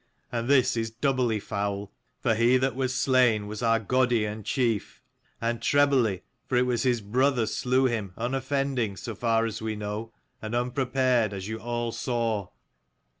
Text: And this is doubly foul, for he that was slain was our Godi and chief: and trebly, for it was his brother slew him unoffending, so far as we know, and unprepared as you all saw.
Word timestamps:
And 0.31 0.47
this 0.47 0.75
is 0.75 0.89
doubly 0.89 1.39
foul, 1.39 1.91
for 2.21 2.33
he 2.33 2.57
that 2.57 2.75
was 2.75 2.95
slain 2.95 3.45
was 3.45 3.61
our 3.61 3.79
Godi 3.79 4.25
and 4.25 4.43
chief: 4.43 5.03
and 5.39 5.61
trebly, 5.61 6.23
for 6.47 6.55
it 6.55 6.65
was 6.65 6.81
his 6.81 7.01
brother 7.01 7.45
slew 7.45 7.85
him 7.85 8.13
unoffending, 8.17 8.97
so 8.97 9.13
far 9.13 9.45
as 9.45 9.61
we 9.61 9.75
know, 9.75 10.11
and 10.41 10.55
unprepared 10.55 11.33
as 11.33 11.47
you 11.47 11.59
all 11.59 11.91
saw. 11.91 12.47